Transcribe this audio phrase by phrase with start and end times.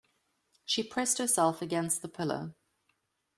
[0.65, 2.55] She pressed herself against the pillar.